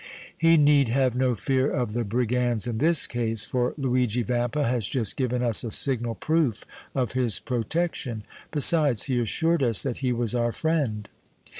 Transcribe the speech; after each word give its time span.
"He 0.35 0.57
need 0.57 0.89
have 0.89 1.13
no 1.15 1.35
fear 1.35 1.69
of 1.69 1.93
the 1.93 2.03
brigands 2.03 2.65
in 2.65 2.79
this 2.79 3.05
case, 3.05 3.45
for 3.45 3.75
Luigi 3.77 4.23
Vampa 4.23 4.67
has 4.67 4.87
just 4.87 5.15
given 5.15 5.43
us 5.43 5.63
a 5.63 5.69
signal 5.69 6.15
proof 6.15 6.65
of 6.95 7.11
his 7.11 7.39
protection. 7.39 8.23
Besides, 8.49 9.03
he 9.03 9.19
assured 9.19 9.61
us 9.61 9.83
that 9.83 9.97
he 9.97 10.11
was 10.11 10.33
our 10.33 10.53
friend." 10.53 11.07